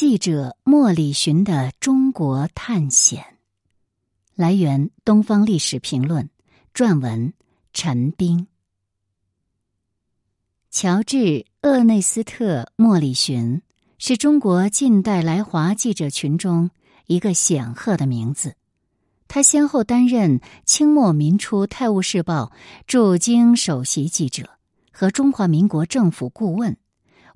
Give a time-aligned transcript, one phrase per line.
[0.00, 3.22] 记者莫里寻的中国探险。
[4.34, 6.24] 来源：《东方历史评论》，
[6.74, 7.34] 撰文：
[7.74, 8.46] 陈冰。
[10.70, 11.16] 乔治·
[11.60, 13.60] 厄内斯特·莫里寻
[13.98, 16.70] 是中国近代来华记者群中
[17.06, 18.56] 一个显赫的名字。
[19.28, 22.52] 他先后担任清末民初《泰晤士报》
[22.86, 24.48] 驻京首席记者
[24.90, 26.78] 和中华民国政府顾问，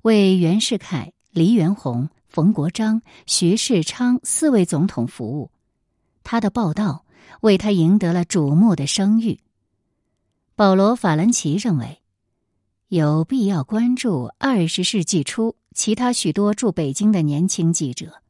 [0.01, 5.51] 为袁世凯、黎元洪、冯国璋、徐世昌四位总统服务。
[6.21, 7.05] 他的报道
[7.39, 9.39] 为他赢得了瞩目的声誉。
[10.53, 12.01] 保罗·法兰奇认为，
[12.89, 18.21] 有必要关注二十世纪初其他许多驻北京的年轻记者，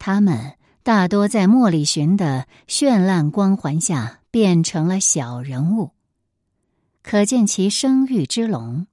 [0.00, 0.54] 他们。
[0.84, 5.90] 大多在莫里寻的绚烂光环下变成了小人物，
[7.02, 8.86] 可见其声誉之隆。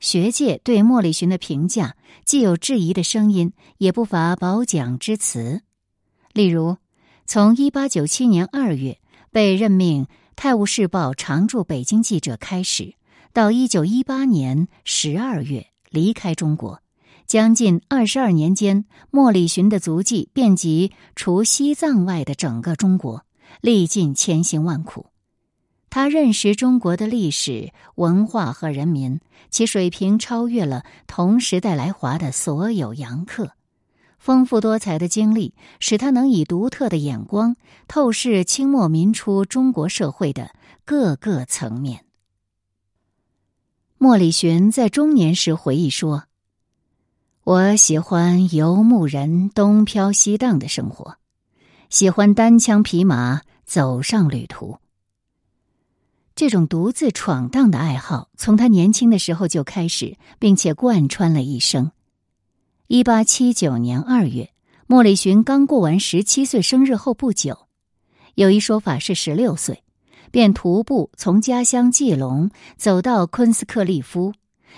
[0.00, 5.62] 学界对莫里寻的评价既有质疑的声音，也不乏褒奖之词。
[6.32, 6.76] 例如，
[7.26, 8.98] 从一八九七年二月
[9.30, 10.04] 被任命
[10.36, 12.94] 《泰晤士报》常驻北京记者开始，
[13.32, 16.80] 到一九一八年十二月离开中国。
[17.26, 23.24] 将近二十二年间，莫里寻的足迹遍及除西藏外的整个中国，
[23.62, 25.06] 历尽千辛万苦。
[25.94, 33.52] 他认识中国的历史文化和人民，其水平超越了同时代来华的所有洋客。
[34.18, 37.54] 丰富多彩的经历使他能以独特的眼光
[37.86, 40.50] 透视清末民初中国社会的
[40.84, 42.04] 各个层面。
[43.96, 46.24] 莫里寻在中年时回忆说。
[47.44, 51.18] 我喜欢游牧人东飘西荡的生活，
[51.88, 54.78] 喜欢单枪匹马走上旅途。
[56.36, 61.92] 这种独自闯荡的爱好从他年轻的时候就开始，并且贯穿了一生。
[62.88, 64.50] 一八七九年二月，
[64.88, 67.68] 莫里寻刚过完十七岁生日后不久，
[68.34, 69.84] 有一说法是十六岁，
[70.32, 74.34] 便徒步从家乡季隆走到昆斯克利夫。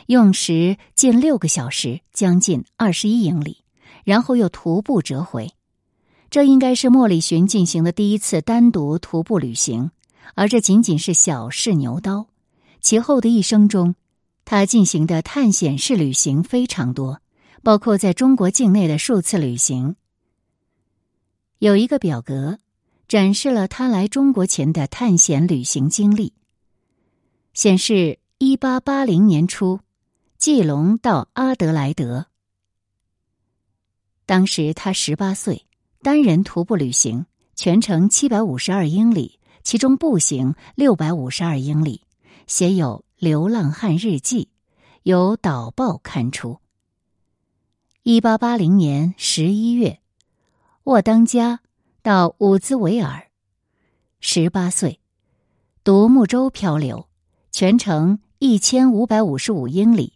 [0.09, 3.65] 用时近六个小时，将近二十一英里，
[4.05, 5.51] 然后又徒步折回。
[6.29, 9.91] 这应该是莫里寻进行的第一次单独徒步旅行，
[10.35, 12.27] 而这仅仅是小试牛刀。
[12.81, 13.95] 其后的一生中，
[14.45, 17.21] 他进行的探险式旅行非常多，
[17.63, 19.97] 包括在中国境内的数次旅行。
[21.59, 22.59] 有一个表格
[23.09, 26.33] 展示了他来中国前的探险旅行经历，
[27.55, 29.81] 显示一八八零年初。
[30.39, 32.27] 季龙到阿德莱德，
[34.27, 35.65] 当时他十八岁，
[36.03, 42.03] 单人徒步旅行，全程七百五十二英里，其中步行六百五十二英里，
[42.47, 44.45] 写有《流浪汉日记》，
[45.03, 46.61] 由《导报》刊出。
[48.05, 49.99] 一八八零年十一月，
[50.85, 51.63] 沃当加
[52.01, 53.27] 到伍兹维尔，
[54.21, 55.01] 十八岁，
[55.83, 57.09] 独木舟漂流，
[57.51, 60.13] 全程一千五百五十五英里。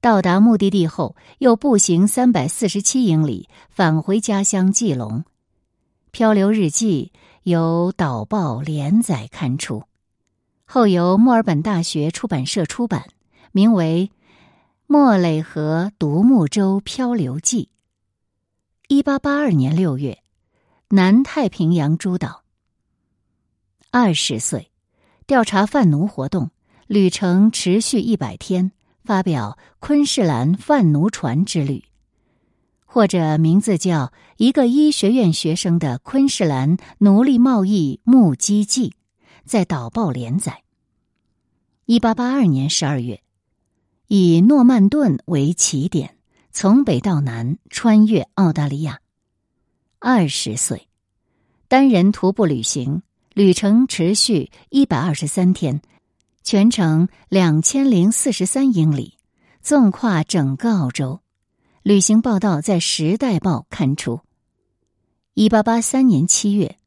[0.00, 5.24] 到达目的地后，又步行三百四十七英里返回家乡季隆。
[6.14, 7.10] 漂流日记
[7.42, 9.82] 由导报连载刊出，
[10.64, 13.06] 后由墨尔本大学出版社出版，
[13.50, 14.12] 名为
[14.86, 17.64] 《莫雷河独木舟漂流记》。
[18.86, 20.22] 一八八二年六月，
[20.90, 22.44] 南太平洋诸岛。
[23.90, 24.70] 二十岁，
[25.26, 26.52] 调查贩奴活动，
[26.86, 28.70] 旅程持续一百天。
[29.04, 31.78] 发表《昆士兰贩奴船之旅》，
[32.94, 34.06] 或者名字叫
[34.36, 38.90] 《一个医学院学生的昆士兰奴隶贸易目击记》，
[39.44, 40.62] 在《导报》连载。
[41.86, 43.20] 一八八二年十二月，
[44.06, 46.16] 以诺曼顿为起点，
[46.52, 49.00] 从北到南穿越澳大利亚。
[49.98, 50.86] 二十岁，
[51.66, 55.82] 单人徒步旅行，旅程持续一百二十三天。
[56.44, 59.18] 全程两千零四十三英里，
[59.60, 61.23] 纵跨整个澳洲。
[61.84, 64.20] 旅行报道在《时代报》刊出。
[65.34, 66.78] 一八八三年七月，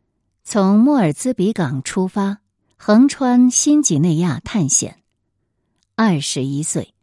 [0.44, 2.39] 从莫尔兹比港出发，
[2.77, 5.04] 横穿新几内亚探险。
[5.95, 6.95] 二十一岁，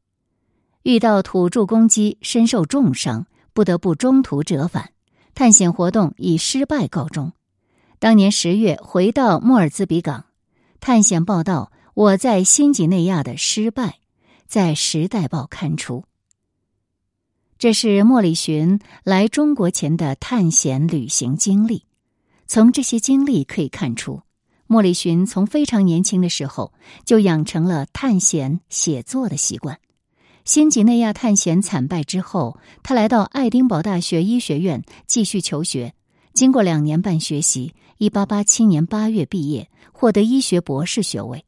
[0.82, 4.90] 遇到土著攻击，身受重伤，不得不中途折返。
[5.32, 7.32] 探险活动以失败告终。
[8.00, 10.24] 当年十月回到莫尔兹比港，
[10.80, 11.70] 探险报道。
[11.94, 14.00] 我在新几内亚的失败，
[14.48, 16.02] 在《时代报》刊出。
[17.64, 21.86] 这是莫里寻来中国前的探险旅行经历。
[22.46, 24.20] 从这些经历可以看出，
[24.66, 26.74] 莫里寻从非常年轻的时候
[27.06, 29.78] 就养成了探险写作的习惯。
[30.44, 35.94] 新几内亚探险惨败之后，他来到爱丁堡大学医学院继续求学。
[36.34, 41.46] 经过两年半学习，一八八七年八月毕业，获得医学博士学位。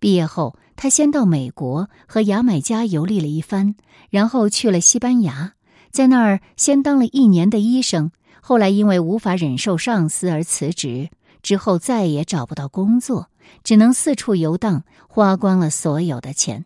[0.00, 3.74] 毕业后，他先到美国和牙买加游历了一番，
[4.08, 5.56] 然后去了西班牙，
[5.90, 8.10] 在那儿先当了一年的医生。
[8.40, 11.10] 后来因为无法忍受上司而辞职，
[11.42, 13.28] 之后再也找不到工作，
[13.62, 16.64] 只能四处游荡，花光了所有的钱。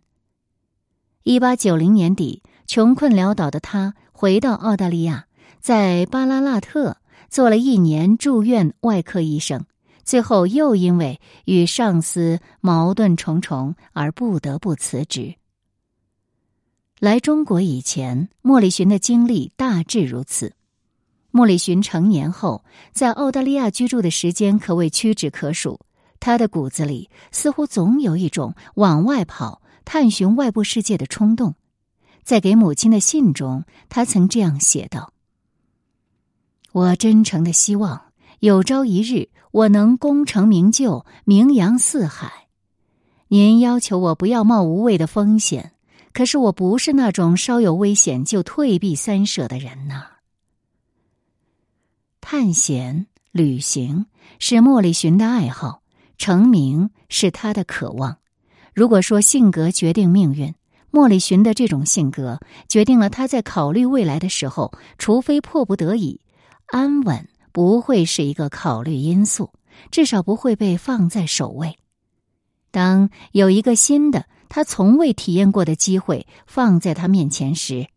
[1.24, 5.26] 一八九零年底，穷困潦倒的他回到澳大利亚，
[5.60, 6.98] 在巴拉纳特
[7.28, 9.64] 做了一年住院外科医生。
[10.04, 15.36] 最后又因为与上司矛盾重重而不得不辞职。
[17.02, 20.52] 来中国以前，莫里寻的经历大致如此。
[21.32, 25.81] 莫里寻成年后，在澳大利亚居住的时间可谓屈指可数。
[26.20, 31.56] 他的骨子里似乎总有一种往外跑、探寻外部世界的冲动。
[32.22, 35.12] 在给母亲的信中，他曾这样写道
[36.70, 42.46] ：“我真诚的希望。”有朝一日，我能功成名就，名扬四海。
[43.26, 45.71] 您要求我不要冒无谓的风险，
[46.12, 50.06] 可是我不是那种稍有危险就退避三舍的人呐。
[52.20, 54.06] 探险、旅行
[54.38, 55.82] 是莫里寻的爱好，
[56.18, 58.18] 成名是他的渴望。
[58.74, 60.54] 如果说性格决定命运，
[60.90, 66.20] 莫里寻的这种性格决定了他在考虑未来的时候，除非迫不得已，
[66.66, 67.28] 安稳。
[67.54, 69.52] 不会是一个考虑因素，
[69.90, 71.76] 至少不会被放在首位。
[72.70, 74.24] 当有一个新的
[74.54, 77.88] 他从未体验过的机会放在他面前时，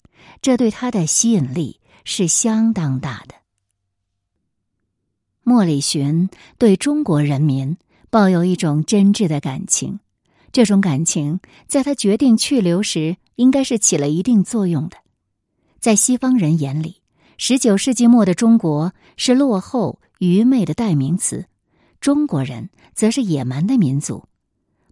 [0.42, 3.36] 这对他的吸引力是相当大的。
[5.44, 7.75] 莫里寻对中国人民
[8.10, 10.00] 抱有一种真挚的感情，
[10.54, 14.96] 这种感情在他决定去留时应该是起了一定作用的。
[15.81, 17.01] 在西方人眼里。
[17.38, 21.48] 十九世纪末的中国是落后、愚昧的代名词，
[22.00, 24.24] 中国人则是野蛮的民族。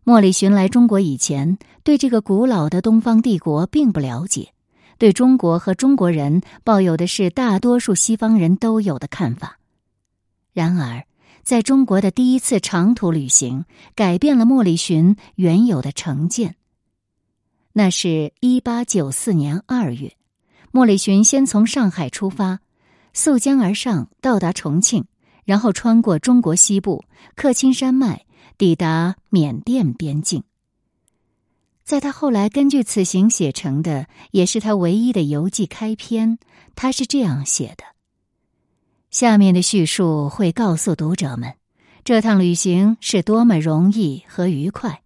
[0.06, 4.54] 莫里寻来中国以前，对这个古老的东方帝国并不了解，
[4.98, 9.60] 对中国和中国人抱有的是大多数西方人都有的看法。
[10.52, 11.06] 然而，
[11.42, 13.64] 在中国的第一次长途旅行
[13.96, 16.56] 改变了莫里寻原有的成见。
[17.72, 20.14] 那是一八九四年二月。
[20.72, 22.60] 莫里寻先从上海出发，
[23.14, 25.06] 溯江而上，到达重庆，
[25.46, 28.26] 然后穿过中国西部，克钦山脉，
[28.58, 30.44] 抵达缅甸边境。
[31.84, 36.40] 在他后来根据此行写成的，也是他唯一的游记开篇，
[36.76, 37.84] 他是这样写的：
[39.12, 41.56] 下面的叙述会告诉读者们，
[42.06, 45.02] 这趟旅行是多么容易和愉快，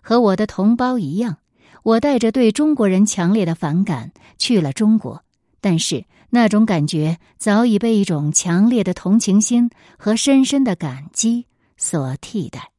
[0.00, 1.36] 和我的同胞一样。
[1.82, 5.22] 我带着对中国人强烈的反感去了中国，
[5.60, 11.44] 但是那种感觉早已被一种强烈的同情心和深深的感激
[11.76, 12.71] 所替代。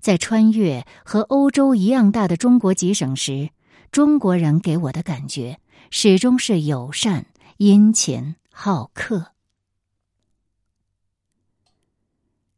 [0.00, 3.50] 在穿越和欧洲一样大的中国几省时，
[3.92, 5.60] 中国人给我的感觉
[5.90, 7.26] 始终是友善、
[7.58, 9.32] 殷勤、好客。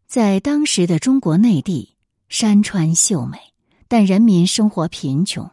[0.07, 1.97] 在当时的中国内地，
[2.29, 3.39] 山川秀美。
[3.89, 5.51] 但人民生活贫穷，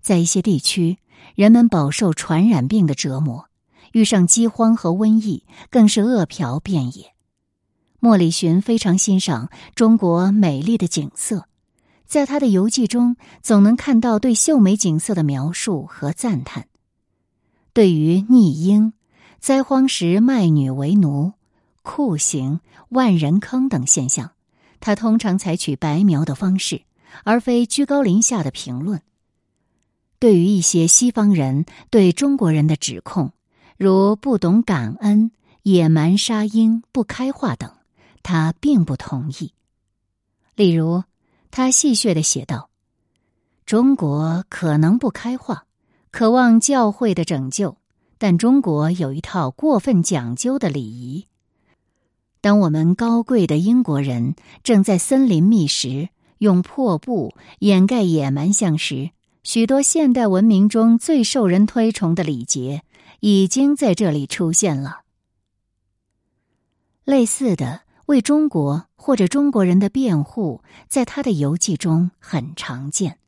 [0.00, 0.98] 在一些地区，
[1.36, 3.48] 人们饱受传染病的折磨，
[3.92, 7.15] 遇上饥荒和瘟疫，更是饿殍遍野。
[8.06, 11.48] 莫里寻非常欣赏中国美丽的景色，
[12.06, 16.68] 在他的游记中，总能看到对秀美景色的描述和赞叹。
[17.72, 18.92] 对于逆婴、
[19.40, 21.32] 灾荒时卖女为奴、
[21.82, 22.60] 酷刑、
[22.90, 24.30] 万人坑等现象，
[24.78, 26.82] 他通常采取白描的方式。
[27.24, 29.02] 而非居高临下的评论。
[30.20, 33.32] 对于一些西方人对中国人的指控，
[33.76, 35.32] 如不懂感恩、
[35.62, 37.72] 野蛮杀婴、不开化等，
[38.26, 39.52] 他并不同意。
[40.56, 41.04] 例如，
[41.52, 42.70] 他戏谑的写道
[43.64, 45.66] ：“中国可能不开化，
[46.10, 47.76] 渴望教会的拯救，
[48.18, 51.28] 但中国有一套过分讲究的礼仪。
[52.40, 59.08] 当我们高贵的英国人正在森林觅食。”用破布掩盖野蛮相时，
[59.42, 62.82] 许多现代文明中最受人推崇的礼节
[63.20, 65.00] 已经在这里出现了。
[67.04, 73.18] 类似的为中国或者中国人的辩护，在他的游记中很常见。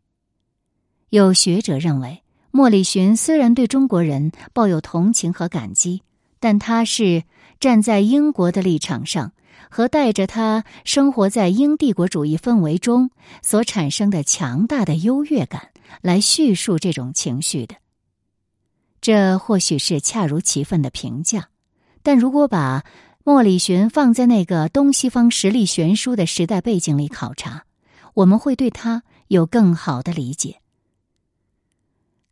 [1.10, 6.02] 有学者认为，莫里寻虽然对中国人抱有同情和感激，
[6.40, 7.24] 但他是
[7.60, 9.32] 站在英国的立场上。
[9.70, 13.10] 和带着他生活在英帝国主义氛围中
[13.42, 17.74] 所产生的强大的优越感来叙述这种情绪的。
[19.02, 21.50] 这或许是恰如其分的评价，
[22.02, 22.84] 但如果把
[23.28, 27.66] 莫里寻放在那个东西方实力悬殊的时代背景里考察，
[28.14, 30.62] 我们会对他有更好的理解。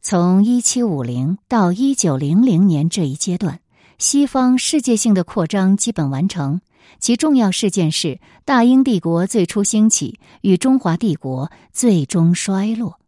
[0.00, 3.60] 从一七五零到一九零零年这一阶段，
[3.98, 6.62] 西方世界性的扩张基本完成，
[6.98, 12.98] 其重要事件是大英帝国最初兴起与中华帝国最终衰落。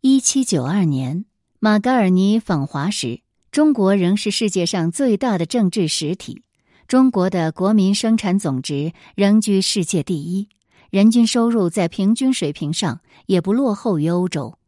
[0.00, 1.26] 一七九二年，
[1.58, 6.42] 马格尔尼访华时，中国仍是世界上最大的政治实体。
[6.86, 10.48] 中国的国民生产总值仍居世界第一，
[10.90, 14.58] 人均收入在平均水平上也不落后于欧洲。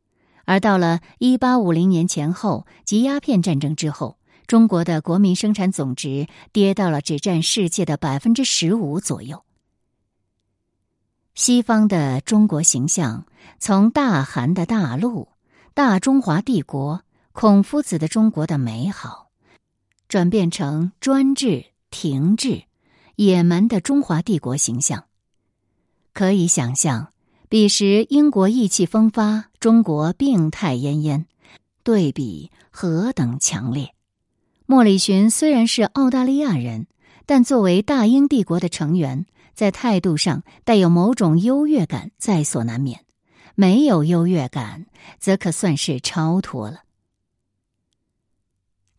[0.44, 9.44] 而到了一八五零年前后及鸦片战争之后，中国的国民生产总值跌到了只占世界的百分之十五左右。
[11.34, 13.26] 西方的中国形象。
[13.58, 15.28] 从大韩的大陆、
[15.72, 19.30] 大中华帝国、孔夫子的中国的美好，
[20.08, 22.64] 转变成专制、停滞、
[23.14, 25.04] 野蛮的中华帝国形象。
[26.12, 27.12] 可以想象，
[27.48, 31.24] 彼时英国意气风发，中国病态奄奄，
[31.84, 33.94] 对比何等强烈！
[34.66, 36.88] 莫里寻虽然是澳大利亚人，
[37.26, 43.04] 但作为大英帝国的成员，在态度上带有某种优越感，在所难免。
[43.54, 44.86] 没有优越感，
[45.18, 46.82] 则可算是超脱了。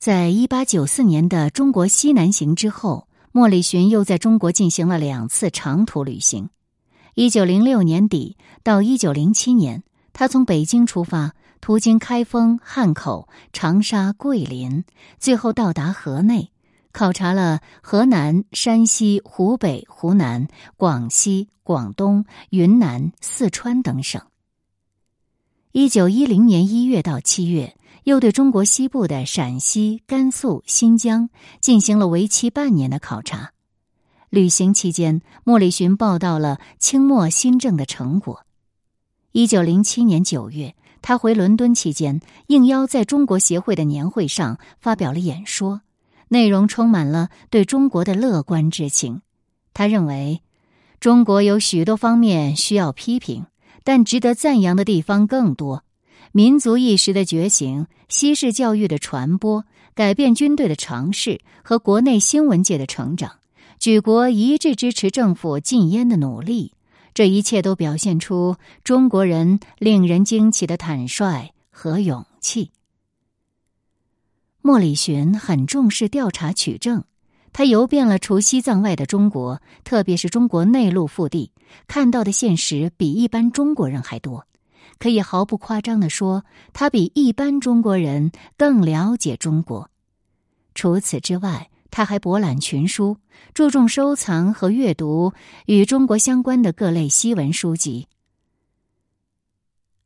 [0.01, 6.50] 在一八九四年的中国西南行之后，莫里寻又在中国进行了两次长途旅行。
[7.13, 14.86] 一九零六年底到一九零七年，他从北京出发，途经开封、汉口、长沙、桂林，
[15.20, 16.50] 最后到达河内，
[16.91, 24.20] 考察了河南、山西、湖北、湖南、广西、广东、云南、四川等省。
[25.74, 31.29] 一九一零年一月到七月，又对中国西部的陕西、甘肃、新疆
[31.60, 33.51] 进行了为期半年的考察。
[34.29, 38.46] 旅行期间，莫里寻报道了清末新政的成果。
[39.31, 45.81] 一九零七年九月，他回伦敦期间，应邀在中国协会的年会上发表了演说，
[46.29, 49.22] 内容充满了对中国的乐观之情。
[49.74, 50.41] 他认为，
[51.00, 53.46] 中国有许多方面需要批评。
[53.84, 55.84] 但值得赞扬的地方更多：
[56.34, 63.40] 民族意识的觉醒、西式教育的传播、改变军队的尝试和国内新闻界的成长，
[63.80, 66.74] 举国一致支持政府禁烟的努力，
[67.14, 72.72] 这一切都表现出中国人令人惊奇的坦率和勇气。
[74.62, 77.04] 莫里寻很重视调查取证。
[77.54, 81.52] 他游遍了除西藏外的中国，特别是中国内陆腹地，
[81.86, 84.48] 看到的现实比一般中国人还多。
[85.01, 89.89] 可以毫不夸张的说，他比一般中国人更了解中国。
[90.75, 93.17] 除此之外，他还博览群书，
[93.55, 95.34] 注重收藏和阅读
[95.65, 98.08] 与中国相关的各类西文书籍。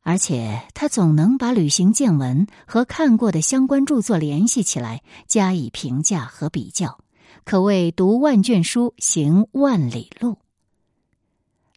[0.00, 6.98] 而且，他总能把旅行见闻和看过的相关著作联系起来，加以评价和比较。
[7.44, 10.38] 可谓读万卷书，行万里路。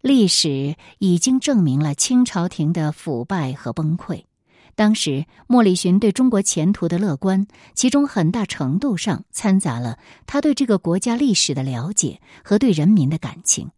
[0.01, 4.23] 历史已经证明了清朝廷的腐败和崩溃。
[4.75, 13.71] 当时莫里寻对中国前途的乐观，其中很大程度上掺杂了他对这个国家历史的了解和对人民的感情。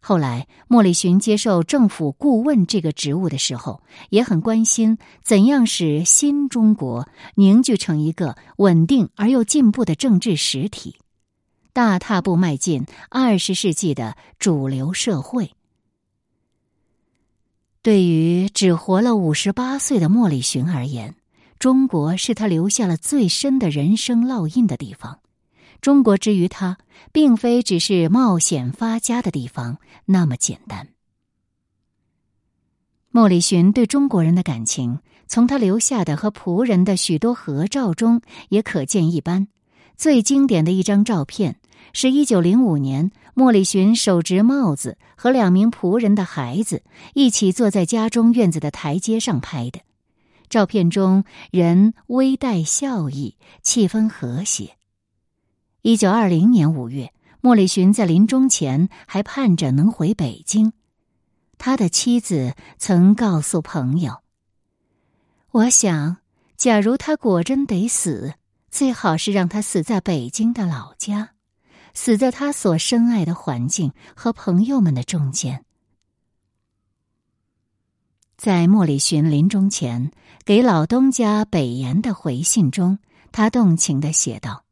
[0.00, 10.96] 后来，莫里寻接受政府顾问这个职务的时候，也很关心怎样使新中国凝聚成一个稳定而又进步的政治实体。
[11.72, 15.52] 大踏步迈进二十世纪的主流社会。
[17.80, 21.16] 对于只活了五十八岁的莫里寻而言，
[21.58, 25.20] 中国是他留下了最深的人生烙印的地方。
[25.80, 26.78] 中国之于他，
[27.10, 30.90] 并非只是冒险发家的地方那么简单。
[33.10, 39.48] 莫里寻对中国人的感情，从他留下的和仆人的许多合照中也可见一斑。
[39.96, 41.58] 最经典的一张照片，
[41.92, 46.82] 是一九零五年莫里寻手执帽子和两名仆人的孩子
[47.14, 49.80] 一起坐在家中院子的台阶上拍的。
[50.48, 54.76] 照片中人微带笑意，气氛和谐。
[55.82, 60.72] 一九二零年五月，莫里寻在临终前还盼着能回北京。
[61.58, 64.18] 他的妻子曾告诉朋友
[65.52, 66.18] ：“我想，
[66.56, 68.34] 假如他果真得死。”
[68.72, 71.32] 最好是让他死在北京的老家，
[71.94, 75.64] 死在他所深爱的环境和朋友们的中间。
[78.36, 80.10] 在莫里寻临终前
[80.44, 82.98] 给老东家北岩的回信中，
[83.30, 84.64] 他动情的写道：“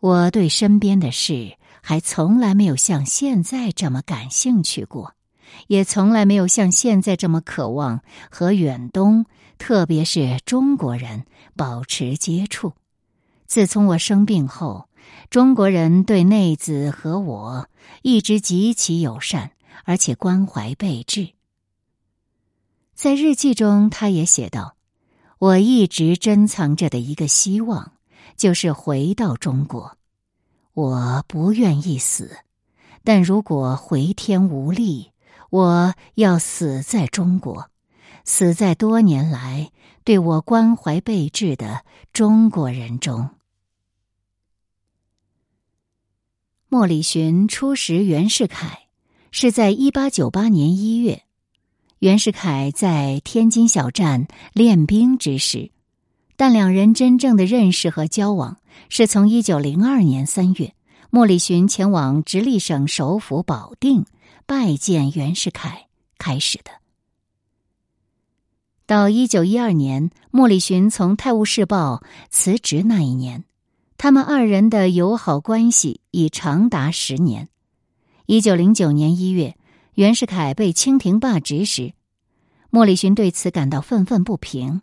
[0.00, 5.14] 我对身边的事还从来没有像现在这么感兴趣过，
[5.66, 8.00] 也从来没有像现在这么渴望
[8.30, 9.26] 和远东，
[9.58, 12.72] 特别是中国人保持接触。
[13.46, 14.88] 自从我生病后，
[15.30, 17.68] 中国人对内子和我
[18.02, 19.52] 一直极其友善，
[19.84, 21.30] 而且关怀备至。”
[22.94, 24.76] 在日记中，他也写道
[25.40, 27.92] ：“我一直珍藏着的一个希望，
[28.36, 29.96] 就是回到中国。
[30.74, 32.38] 我不愿意死，
[33.02, 35.10] 但如果回天无力，
[35.50, 37.68] 我要死在中国，
[38.24, 39.72] 死在多年来
[40.04, 43.30] 对我关怀备至的中国人中。”
[46.72, 48.86] 莫里寻初识袁世凯，
[49.30, 51.22] 是在一八九八年一月。
[51.98, 55.70] 袁世凯在天津小站练兵之时，
[56.34, 58.56] 但两人真正的认识和交往
[58.88, 60.72] 是从一九零二年三月，
[61.10, 64.06] 莫里寻前往直隶省首府保定
[64.46, 66.70] 拜见袁世凯开始的。
[68.86, 73.44] 到一九一二年，莫里寻从《泰晤士报》辞职那一年，
[73.96, 77.48] 他们二人的友好关系已长达十年。
[78.26, 79.56] 一九零九年一月。
[79.94, 81.92] 袁世凯被清廷罢职时，
[82.70, 84.80] 莫里寻对此感到愤愤不平。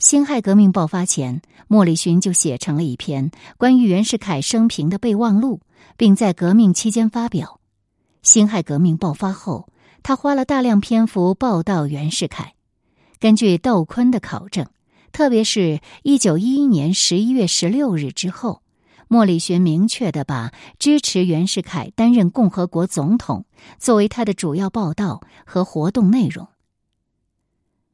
[0.00, 5.60] 辛亥革命爆发前，莫里寻就写成了一篇关于袁世凯生平的备忘录，
[5.96, 7.60] 并在革命期间发表。
[8.22, 9.68] 辛亥革命爆发后，
[10.02, 12.54] 他花了大量篇幅报道袁世凯。
[13.20, 14.66] 根据窦坤的考证，
[15.12, 18.62] 特别是一九一一年十一月十六日之后。
[19.08, 23.44] 莫里循明确的把支持袁世凯担任共和国总统
[23.78, 26.48] 作为他的主要报道和活动内容。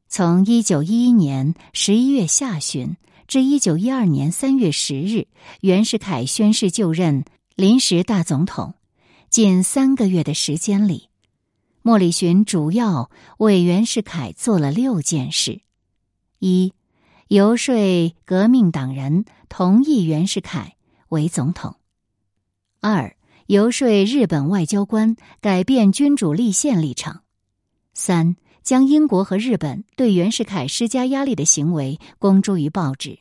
[0.07, 2.95] 从一九一一年十一月下旬
[3.27, 5.27] 至一九一二年三月十日，
[5.59, 8.75] 袁世凯宣誓就任临时大总统，
[9.29, 11.09] 近三个月的时间里，
[11.81, 15.59] 莫里寻主要为袁世凯做了六件事：
[16.39, 16.71] 一、
[17.29, 20.75] 游说革命党人同意袁世凯。
[21.09, 21.75] 为总统，
[22.81, 23.15] 二
[23.45, 27.21] 游说日本外交官改变君主立宪立场，
[27.93, 33.19] 三将英国和日本对袁世凯施加压力的行为公诸于报纸，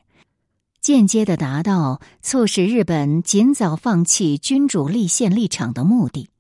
[0.81, 6.31] 间接的达到促使日本尽早放弃君主立宪立场的目的。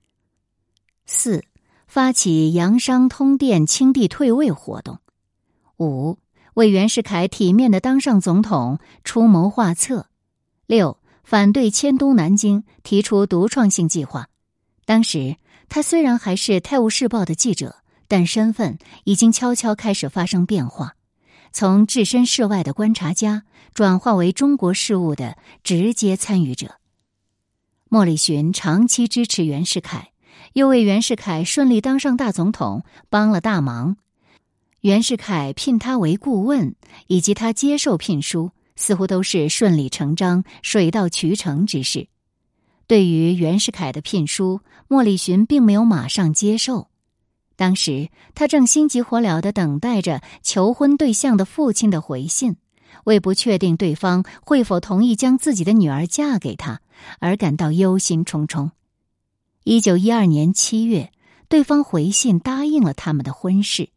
[1.04, 1.44] 四
[1.86, 5.00] 发起洋商通电清帝退位活动，
[5.78, 6.18] 五
[6.58, 10.08] 为袁世凯体面的当上总统出谋划策，
[10.66, 10.98] 六。
[11.22, 14.28] 反对迁都南京，提出独创性计划。
[14.84, 15.36] 当时
[15.68, 17.76] 他虽然还是《泰晤士报》的记者，
[18.08, 20.94] 但身份已经悄悄开始发生变化，
[21.52, 26.76] 从置身事外的观察家转化为中国事务的直接参与者。
[27.88, 30.12] 莫里寻长期支持袁世凯，
[30.54, 33.98] 又为袁世凯顺利当上大总统帮了大忙。
[34.80, 36.74] 袁世凯聘他为顾问，
[37.06, 38.52] 以及他接受聘书。
[38.80, 42.06] 似乎都是顺理成章、水到渠成之事。
[42.86, 46.86] 对于袁世凯的聘书，莫里寻并没有马上接受。
[47.56, 52.54] 当时他正心急火燎的等待着求婚对象的父亲的回信，
[53.02, 56.80] 为不确定对方会否同意将自己的女儿嫁给他
[57.18, 58.70] 而感到忧心忡忡。
[59.64, 61.10] 一九一二年七月，
[61.48, 63.88] 对方回信答应了他们的婚事。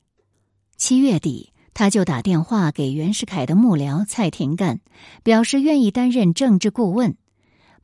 [0.82, 1.54] 七月底。
[1.76, 4.80] 他就打电话给袁世凯的幕僚蔡廷干，
[5.22, 7.16] 表示愿意担任政治顾问。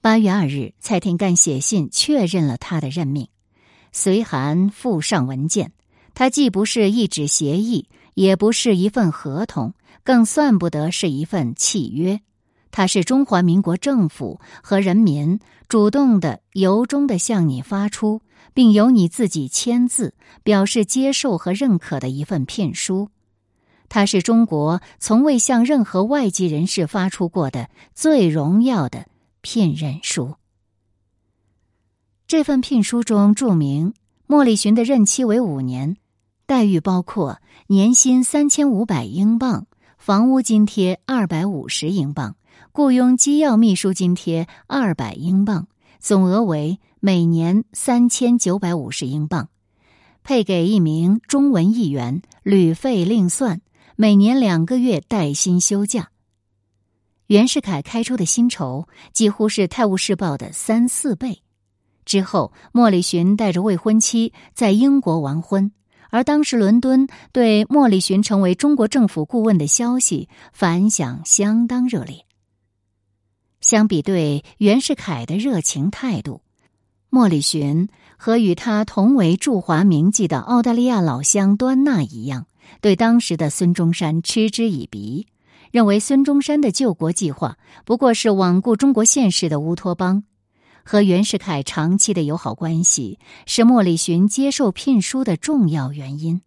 [0.01, 3.27] 八月二日，蔡廷干写信确认了他的任命，
[3.91, 5.73] 随函附上文件。
[6.15, 12.19] 他既不是一纸协议，也不是一份合同，更算不得是一份契约。
[12.71, 18.21] 他是中华民国政府和人民主动的、由衷的向你发出，
[18.58, 23.12] 并由你自己签字表示接受和认可的一份聘书。
[23.88, 29.06] 它是中国从未向任何外籍人士发出过的最荣耀的
[29.41, 30.38] 聘任书。
[32.26, 33.93] 这份聘书中注明，
[34.26, 35.96] 莫里寻的任期为五年，
[36.48, 39.67] 待遇包括年薪三千五百英镑、
[40.00, 42.36] 房屋津贴二百五十英镑、
[42.72, 45.67] 雇佣机要秘书津贴二百英镑，
[45.99, 49.49] 总额为每年三千九百五十英镑，
[50.23, 53.62] 配给一名中文议员，旅费另算。
[53.99, 56.12] 每年两个月带薪休假。
[57.25, 61.41] 袁世凯开出的薪酬几乎是《泰晤士报》的三四倍。
[62.05, 65.71] 之后，莫里寻带着未婚妻在英国完婚，
[66.12, 72.27] 而当时伦敦对莫里逊成为中国政府顾问的消息反响相当热烈。
[73.62, 76.41] 相比对袁世凯的热情态度，
[77.10, 82.48] 莫里逊和与他同为驻华名记的澳大利亚老乡端纳一样，
[82.82, 85.28] 对当时的孙中山嗤之以鼻，
[85.72, 90.24] 认为孙中山的救国计划不过是罔顾中国现实的乌托邦。
[90.84, 96.41] 和袁世凯长期的友好关系是莫里逊接受聘书的重要原因。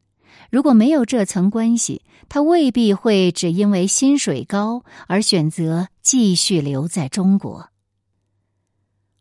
[0.51, 7.69] 如果没有这层关系，他未必会只因为薪水高而选择继续留在中国。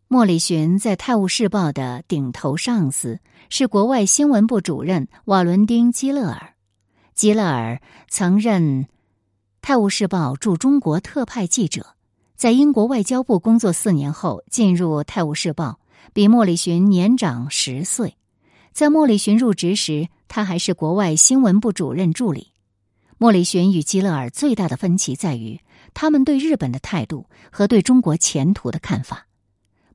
[0.08, 6.54] 莫里逊在《泰晤士报》的顶头上司是国外新闻部主任瓦伦丁·基勒尔。
[7.14, 8.84] 基勒尔曾任
[9.62, 11.94] 《泰晤士报》驻中国特派记者。
[12.34, 15.78] 在英国外交部工作四年后，进入《泰晤士报》，
[16.12, 18.16] 比莫里逊年长十岁。
[18.72, 22.52] 在莫里逊入职时，他还是国外新闻部主任助理。
[23.18, 25.60] 莫里逊与基勒尔最大的分歧在于
[25.92, 29.26] 他们对日本的态度和对中国前途的看法。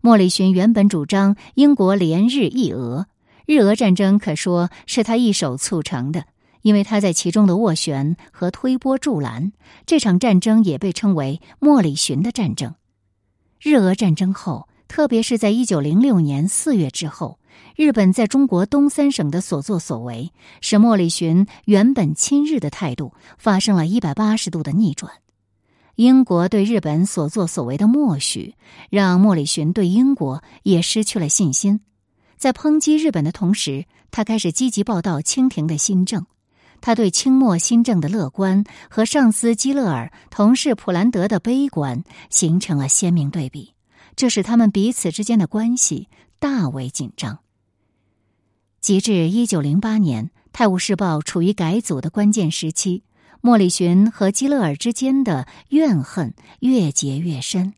[0.02, 3.06] 莫里逊原本主张英国联日议俄，
[3.48, 6.26] 日俄战争可说是他一手促成的。
[6.62, 9.52] 因为他在其中的斡旋和推波助澜，
[9.86, 12.74] 这场战争也被称为莫里逊的战争。
[13.62, 17.38] 日俄战争后，特别是在一九零六年四月之后，
[17.76, 25.12] 日本在中国东三省的所作所为，使莫里循原本亲日的态度发生了一百八十度的逆转。
[25.96, 28.56] 英国对日本所作所为的默许，
[28.90, 31.80] 让莫里循对英国也失去了信心。
[32.38, 36.26] 在抨击日本的同时，他开始积极报道清廷的新政。
[36.82, 43.74] 他对清末新政的乐观和上司基勒尔、同事普兰德的悲观形成了鲜明对比，
[44.16, 47.40] 这使他们彼此之间的关系大为紧张。
[48.86, 53.02] 截至一九零八年，《泰晤士报》处于改组的关键时期，
[53.42, 57.74] 莫里逊和基勒尔之间的怨恨越结越深。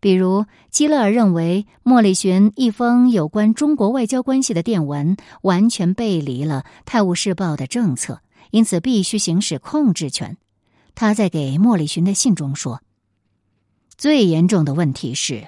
[0.00, 8.20] 比如，基勒尔认为莫里逊一封有关中国外交关系的电文完全背离了《泰晤士报》的政策。
[8.50, 10.36] 因此，必须行使控制权。
[10.96, 12.82] 他在给莫里逊的信中说
[13.96, 15.46] ：“最严重的问题是，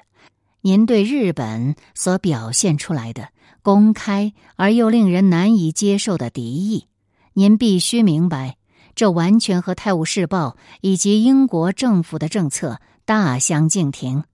[0.61, 3.31] 您对日本所表现出来的
[3.63, 6.89] 公开而又令人难以接受的敌意。
[7.33, 8.59] 您必须明白，
[8.95, 14.25] 这完全和《泰晤士报》以及英国政府的政策大相径庭。”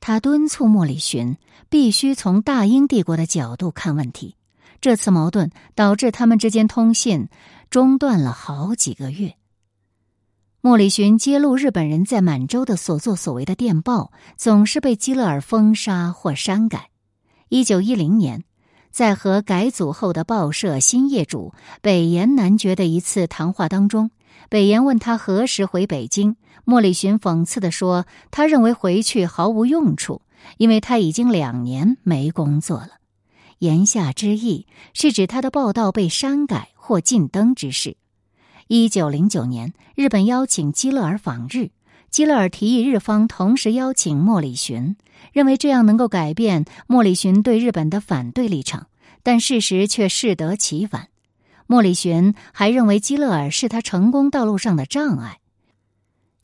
[0.00, 1.38] 他敦促莫里逊
[1.70, 4.36] 必须从大英帝国的角度看问题。
[4.80, 7.28] 这次矛盾导致他们之间通信
[7.70, 9.34] 中断了好几个月。
[10.60, 16.90] 莫里寻揭露日本人在满洲的所作所为的电报，总是被基勒尔封杀或删改。
[17.54, 18.42] 一九一零年，
[18.90, 24.10] 在和改组后的报社新业主北岩男爵的一次谈话当中，
[24.48, 30.22] 北岩问他何时回北京，莫里逊讽刺地说：“他认为回去毫无用处，
[30.56, 32.88] 因为他已经两年没工作了。”
[33.60, 37.96] 言下之意是指他的报道被删改或禁登之事。
[38.66, 41.70] 一九零九年，日本邀请基勒尔访日，
[42.14, 44.94] 基勒尔提议日方同时邀请莫里寻，
[45.32, 48.86] 认为这样能够改变莫里寻对日本的反对立场，
[49.24, 51.08] 但事实却适得其反。
[51.66, 55.40] 莫里寻还认为基勒尔是他成功道路上的障碍。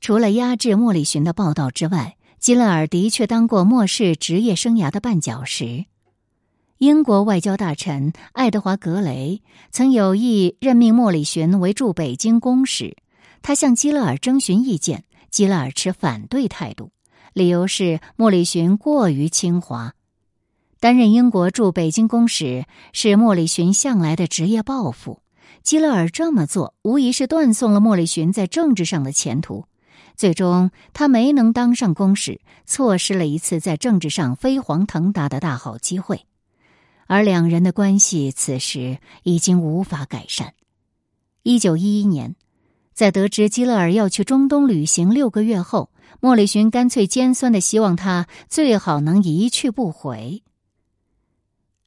[0.01, 5.85] 除了压制莫里寻的报道之外，基勒尔的确当过莫氏职业生涯的绊脚石。
[6.79, 12.97] 英国外交大臣爱德华·格雷曾有意任命莫里寻为驻北京公使，
[13.41, 16.91] 他向基勒尔征询意见，基勒尔持反对态度，
[17.33, 19.95] 理由是莫里逊过于亲华。
[20.81, 25.23] 担任英国驻北京公使是莫里逊向来的职业抱负，
[25.63, 29.67] 基勒尔这么做无疑是断送了莫里逊在政治上的前途，
[30.17, 36.25] 最终他没能当上公使，错失了一次在政治上飞黄腾达的大好机会。
[37.07, 40.55] 而两人的关系此时已经无法改善。
[41.43, 42.37] 一九一一年，
[43.01, 50.43] 在得知基勒尔要去中东旅行六个月后，莫里寻干脆尖酸的希望他最好能一去不回。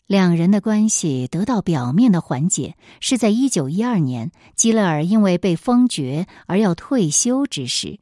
[0.08, 8.00] 两人的关系得到表面的缓解，是在一九一二年，基勒尔因为被封爵而要退休之时，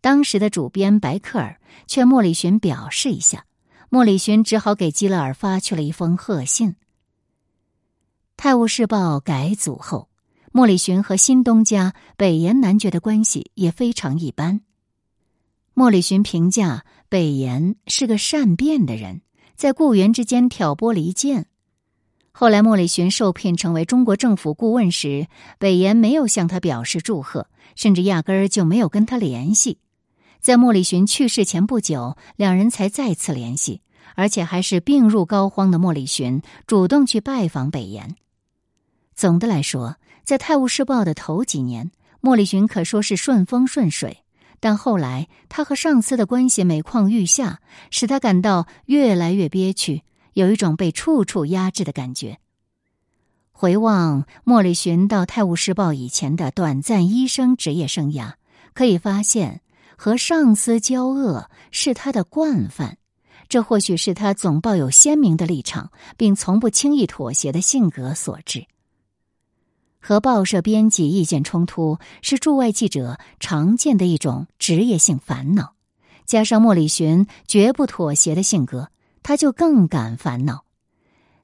[0.00, 3.44] 当时的主编白克尔劝莫里寻表示一下。
[3.90, 6.70] 莫里寻只好给基勒尔发去了一封贺信。
[8.34, 10.08] 《泰晤士报》改组后，
[10.56, 14.62] 莫里逊和新东家北岩男爵的关系也非常一般。
[15.74, 19.20] 莫里逊评价北岩是个善变的人，
[19.54, 21.44] 在雇员之间挑拨离间。
[22.32, 25.26] 后来，莫里寻受聘成为中国政府顾问时，
[25.58, 29.76] 北岩没有向他表示祝贺，甚至压根儿就没有跟他联系。
[30.40, 33.82] 在莫里寻去世前不久，两人才再次联系，
[34.14, 38.16] 而且还是病入膏肓的莫里寻主动去拜访北岩。
[39.14, 44.24] 总的来说，在《泰晤士报》的头几年，莫里寻可说是顺风顺水，
[44.58, 47.60] 但后来他和上司的关系每况愈下，
[47.92, 50.02] 使他感到越来越憋屈。
[50.32, 52.38] 有一种被处处压制的感觉。
[53.52, 58.32] 回望莫里寻到《泰晤士报》以前的短暂医生职业生涯，
[58.74, 59.60] 可以发现
[59.96, 62.98] 和上司交恶是他的惯犯。
[63.48, 68.66] 这或许是他总抱有鲜明的立场，并从不轻易妥协的性格所致。
[70.06, 75.74] 和报社编辑意见冲突是驻外记者常见的一种职业性烦恼，
[76.24, 78.88] 加上莫里寻绝不妥协的性格。
[79.24, 80.64] 他就更感烦恼，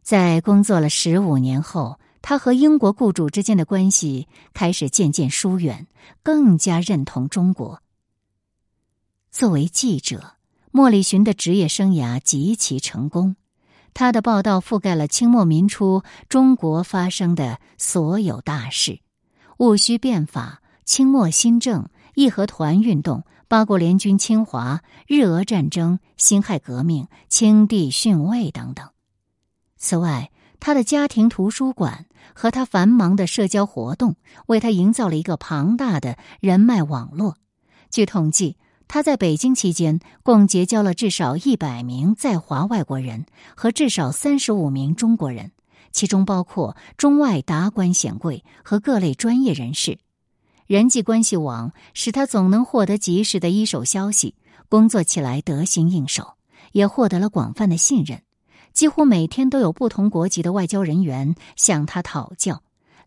[0.00, 5.88] 在工作了十五年后，他和英国雇主之间的关系开始渐渐疏远，
[6.22, 7.82] 更加认同中国。
[9.32, 10.34] 作为记者，
[10.70, 13.34] 莫里寻的职业生涯极其成功，
[13.94, 19.00] 他的报道覆盖了清末民初中国发生的所有大事：
[19.58, 23.24] 戊戌变法、清末新政、义和团运动。
[23.48, 28.88] 八国联军侵华、日俄战争、辛亥革命、清帝逊位等等。
[29.76, 37.36] 此外，他的家庭图书馆和他繁忙的社交活动，为他营造了一个庞大的人脉网络。
[37.90, 38.56] 据统计，
[38.88, 45.52] 他在北京期间共结交了至少一百名在华外国人和至少三十五名中国人，
[45.92, 49.98] 其中包括中外达官显贵和各类专业人士。
[50.66, 54.34] 人际关系网使他总能获得及时的一手消息，
[54.68, 56.34] 工作起来得心应手，
[56.72, 58.22] 也获得了广泛的信任。
[58.72, 62.62] 几乎每天都有不同国籍的外交人员向他讨教，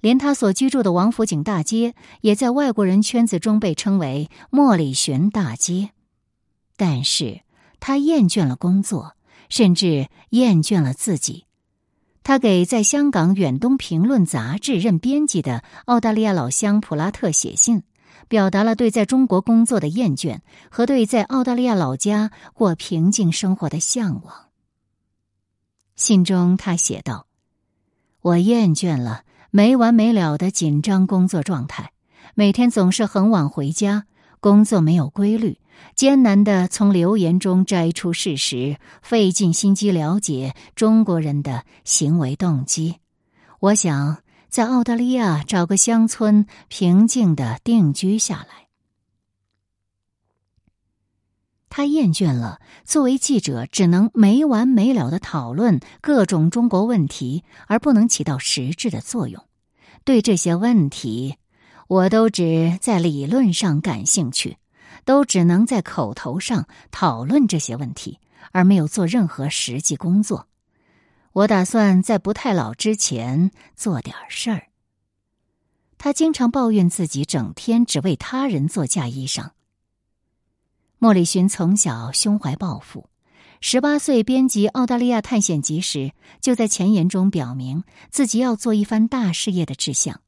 [0.05, 5.89] 连他所居住的王府井大街也在外国人圈子中被称为“莫里寻大街”。
[6.77, 7.41] 但是
[7.79, 9.15] 他厌倦了工作，
[9.49, 11.45] 甚至厌倦了自己。
[12.21, 17.81] 他给在香港《远东评论》杂志任编辑的澳大利亚老乡普拉特写信，
[18.27, 24.49] 表达了对在中国工作的厌倦和对在澳大利亚老家过平静生活的向往。
[25.95, 27.25] 信中他写道
[28.21, 29.23] ：“我厌倦了
[29.55, 31.93] 没完没了的紧张工作状态，
[32.33, 34.03] 每天总是很晚回家，
[34.41, 35.57] 工作没有规律。”
[35.95, 42.97] 艰难的从留言中摘出事实，费尽心机了解中国人的行为动机。
[43.61, 44.17] 我想
[44.49, 48.64] 在澳大利亚找个乡村，平静的定居下来。
[51.69, 59.43] 他厌倦了作为记者只能没完没了的讨论各种中国问题，而不能起到实质的作用。
[60.03, 61.37] 对这些问题，
[61.87, 64.57] 我都只在理论上感兴趣。
[65.03, 68.19] 都只能在口头上讨论这些问题，
[68.51, 70.47] 而没有做任何实际工作。
[71.31, 74.67] 我打算在不太老之前做点事儿。
[75.99, 79.49] 他经常抱怨自己整天只为他人做嫁衣裳。
[81.05, 83.09] 莫里寻从小胸怀抱负，
[83.61, 90.21] 十八岁编辑《澳大利亚探险集》时，就在前言中表明自己要做一番大事业的志向。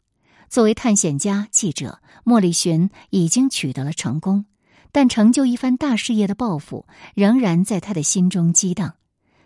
[0.49, 4.45] 作为探险家、记者，莫里寻已经取得了成功。
[4.91, 6.85] 但成就一番大事业的抱负
[7.15, 8.93] 仍然在他的心中激荡。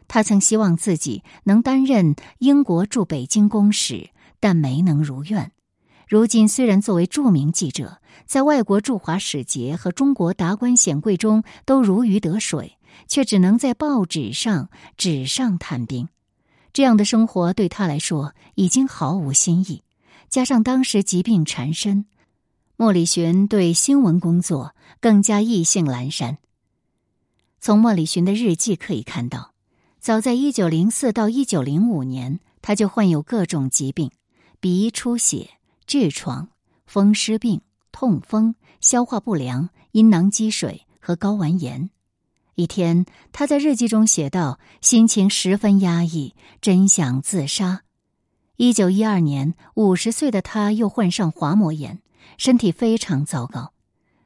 [0.10, 4.10] 他曾希望自己能担任英国驻北京公使，
[4.42, 5.54] 但没能如愿。
[6.12, 16.10] 如今虽然作为著名记者，在外国驻华使节和中国达官显贵中都如鱼得水，却只能在报纸上纸上谈兵。
[16.74, 19.84] 这样的生活对他来说已经毫无新意。
[20.28, 22.06] 加上当时疾病缠身。
[22.76, 26.40] 莫里寻对新闻工作更加意兴阑珊。
[27.62, 29.54] 从莫里寻的日记可以看到，
[30.02, 34.12] 早在一九零四到一九零五年，他就患有各种疾病：
[34.60, 35.52] 鼻出血、
[35.92, 36.48] 痔疮、
[36.86, 37.60] 风湿病、
[37.92, 41.90] 痛风、消化不良、阴囊积水和睾丸炎。
[42.56, 47.82] 一天，他在日记中写道：“心情十分压抑，真想自杀。”
[48.56, 52.00] 一九一二年，五十岁的他又患上滑膜炎。
[52.38, 53.74] 身体非常糟糕，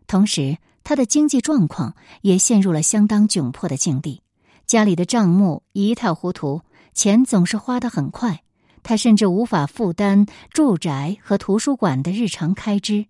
[0.05, 4.21] 同时他的经济状况也陷入了相当窘迫的境地，
[4.67, 6.61] 家里的账目一塌糊涂，
[6.93, 8.43] 钱总是花得很快，
[8.87, 13.07] 他甚至无法负担住宅和图书馆的日常开支，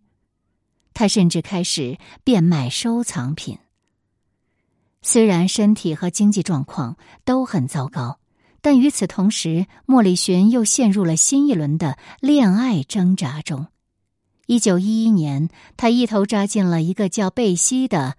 [0.94, 3.58] 他甚至开始变卖收藏品。
[5.02, 8.20] 虽然身体和经济状况都很糟糕，
[8.62, 13.68] 但与此同时，莫里寻又陷入了新一轮的恋爱挣扎中。
[14.46, 18.16] 一九一一年，他一头扎进了一个叫贝西的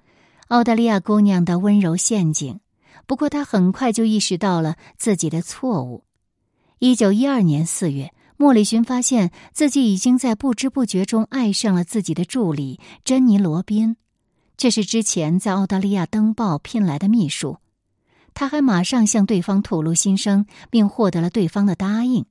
[0.48, 2.60] 澳大利亚姑娘的温柔陷阱。
[3.06, 6.05] 不过，他很快就意识到了自己的错误。
[6.78, 13.96] 一九一二年四月，莫里寻发现自己已经在不知不觉中爱上了自己的助理珍妮·罗宾，
[14.56, 17.58] 这是之前在澳大利亚登报聘来的秘书。
[18.34, 22.26] 他还马上向对方吐露心声，并获得了对方的答应。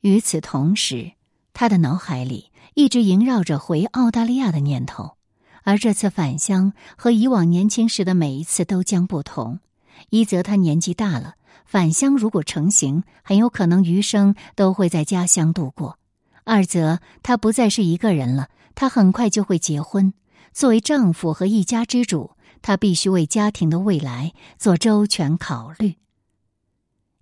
[0.00, 1.12] 与此同时，
[1.52, 2.50] 他的脑海里。
[2.74, 5.18] 一直萦绕着回澳大利亚的念头，
[5.62, 9.60] 而这次返乡和以往年轻时的每一次都将不同。
[10.08, 15.96] 一则他年纪大了，返乡如果成行，很有可能余生都会在家乡度过；
[16.44, 20.12] 二则他不再是一个人了，他很快就会结婚。
[20.52, 25.94] 作为丈夫和一家之主，他必须为家庭的未来做周全考虑。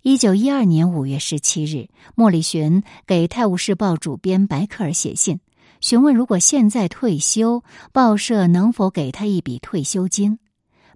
[0.01, 5.39] 一九一二年五月十七日，莫里寻给《泰晤士报》主编白克尔写信，
[5.79, 10.39] 询问如果现在退休，报社能否给他一笔退休金。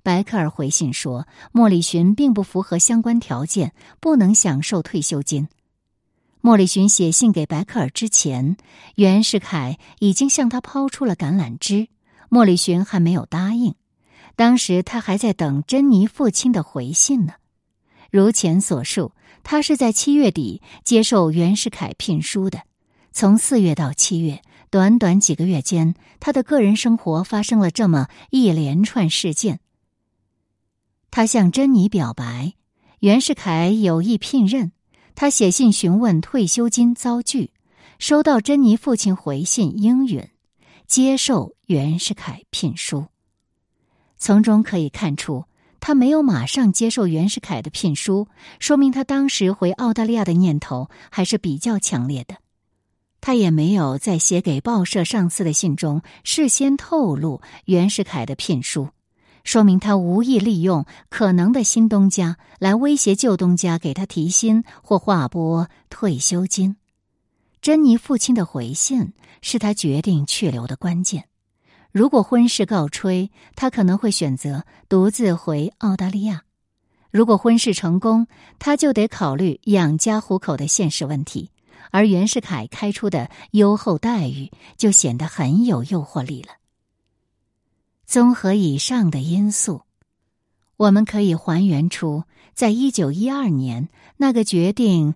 [0.05, 5.47] 白克尔回信说，莫里寻并不符合相关条件，不能享受退休金。
[6.41, 8.55] 莫里寻写信给白克尔之前，
[8.97, 11.87] 袁世凯已经向他抛出了橄榄枝，
[12.29, 13.73] 莫里寻还没有答应。
[14.35, 17.33] 当时他还在等珍妮父亲的回信呢。
[18.11, 22.61] 如前所述，他是在七月底接受袁世凯聘书的。
[23.11, 29.61] 从四月到七月，短短几个月间，他的个人生活发生了这么一连串事件。
[31.15, 32.55] 他向珍妮表白，
[32.99, 34.73] 袁世凯有意聘任
[35.15, 37.51] 他，写信询问退休金遭拒，
[37.99, 40.27] 收到珍妮父亲回信应允，
[40.87, 43.05] 接受袁世凯聘书。
[44.17, 45.45] 从中可以看出。
[45.79, 48.27] 他没有马上接受袁世凯的聘书，
[48.59, 52.35] 说明他当时回澳大利亚的念头还是比较强烈的。
[53.21, 58.89] 他也没有在写给报社上司的信中事先透露袁世凯的聘书，
[59.45, 66.75] 说明他无意利用可能的新东家来威胁旧东家给他提薪或划拨退休金。
[67.61, 71.29] 珍妮父亲的回信是他决定去留的关键。
[71.91, 76.39] 如果婚事告吹，他可能会选择独自回澳大利亚；
[77.09, 78.27] 如果婚事成功，
[78.59, 81.51] 他就得考虑养家糊口的现实问题，
[81.91, 86.49] 而袁世凯开出的优厚待遇就显得很有诱惑力了。
[88.05, 89.81] 综合以上的因素，
[90.77, 95.15] 我们可以还原出在一九一二年那个决定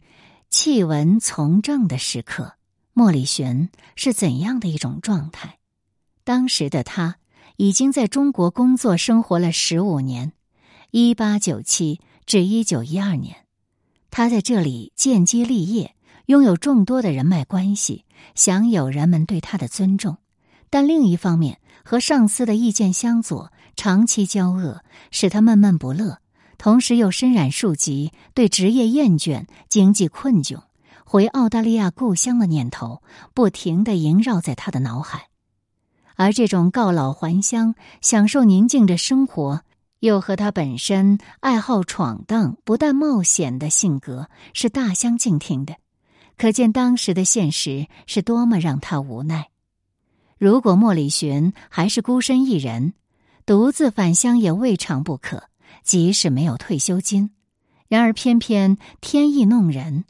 [0.50, 2.54] 弃文从政的时刻，
[2.94, 5.60] 莫里寻是怎样的一种状态。
[6.24, 7.18] 当时的他
[7.58, 10.34] 已经在中国工作生活了十五年，
[10.92, 13.46] 一八九七至一九一二年，
[14.10, 20.18] 他在这里建基立业，拥有众多的人脉关系，享有人们对他的尊重。
[20.72, 26.20] 但另一方面，和上司的意见相左，长期交恶，使他闷闷不乐。
[26.60, 30.62] 同时又身染数疾，对职业厌倦，经济困窘，
[31.04, 33.02] 回澳大利亚故乡的念头
[33.34, 35.30] 不停的萦绕在他的脑海。
[36.14, 39.64] 而这种告老还乡、享受宁静的生活，
[40.00, 45.78] 又和他本身爱好闯荡、不但冒险的性格是大相径庭的，
[46.38, 49.49] 可见当时的现实是多么让他无奈。
[50.40, 52.94] 如果莫里寻还是孤身一人，
[53.46, 55.50] 独自返乡也未尝不可，
[55.84, 57.32] 即使没有退休金。
[57.90, 60.06] 然而偏偏天意弄人。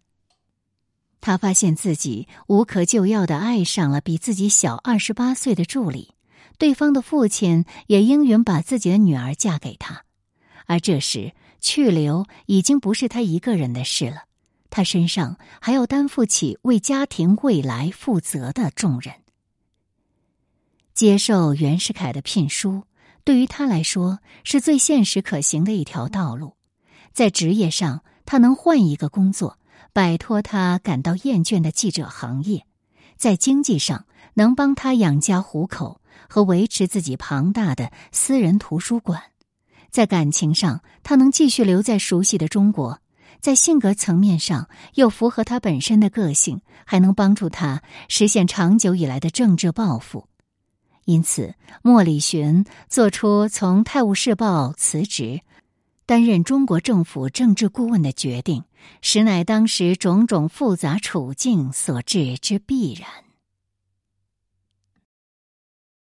[1.19, 6.13] 他发现自己无可救药的爱上了比自己小二十八岁的助理，
[6.59, 10.03] 对方的父亲也应允把自己的女儿嫁给他，
[10.67, 14.25] 而这时去留已经不是他一个人的事了，
[14.69, 19.11] 他身上还要担负起为家庭未来负责的重任。
[20.99, 22.83] 接受袁世凯的聘书，
[23.23, 26.57] 对于他来说是最现实可行的一条道路，
[27.13, 29.57] 在职业上他能换一个工作。
[29.93, 32.65] 摆脱他感到厌倦的记者行业，
[33.15, 39.21] 在经济上能帮他养家糊口和维持自己庞大的私人图书馆；
[39.89, 42.99] 在感情上，他能继续留在熟悉的中国；
[43.39, 50.27] 在性格层面上，又符合他本身的个性，还能帮助他实现长久以来的政治抱负。
[51.05, 55.41] 因此，莫里寻做出从《泰晤士报》辞职。
[56.05, 58.63] 担任中国政府政治顾问的决定，
[59.01, 63.28] 实乃当时种种复杂处境所致之必然。